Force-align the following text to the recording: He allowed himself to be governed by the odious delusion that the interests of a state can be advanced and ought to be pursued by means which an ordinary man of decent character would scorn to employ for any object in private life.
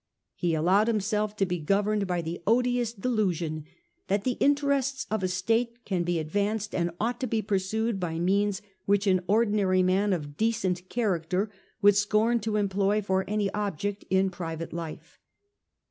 He 0.33 0.55
allowed 0.55 0.87
himself 0.87 1.35
to 1.35 1.45
be 1.45 1.59
governed 1.59 2.07
by 2.07 2.23
the 2.23 2.41
odious 2.47 2.91
delusion 2.91 3.65
that 4.07 4.23
the 4.23 4.35
interests 4.39 5.05
of 5.11 5.21
a 5.21 5.27
state 5.27 5.85
can 5.85 6.01
be 6.01 6.17
advanced 6.17 6.73
and 6.73 6.89
ought 6.99 7.19
to 7.19 7.27
be 7.27 7.43
pursued 7.43 7.99
by 7.99 8.17
means 8.17 8.63
which 8.87 9.05
an 9.05 9.21
ordinary 9.27 9.83
man 9.83 10.11
of 10.11 10.37
decent 10.37 10.89
character 10.89 11.51
would 11.83 11.95
scorn 11.95 12.39
to 12.39 12.55
employ 12.55 13.03
for 13.03 13.25
any 13.29 13.53
object 13.53 14.03
in 14.09 14.31
private 14.31 14.73
life. 14.73 15.19